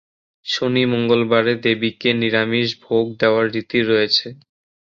শনি-মঙ্গলবারে 0.45 1.53
দেবীকে 1.65 2.09
নিরামিষ 2.21 2.69
ভোগ 2.83 3.05
দেওয়ার 3.21 3.45
রীতি 3.53 3.79
রয়েছে। 3.83 4.27